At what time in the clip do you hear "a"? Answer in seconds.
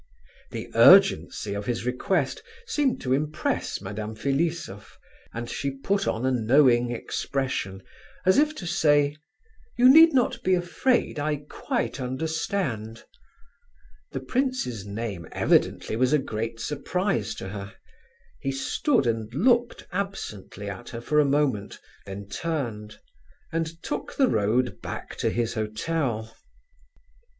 6.25-6.31, 16.13-16.17, 21.19-21.25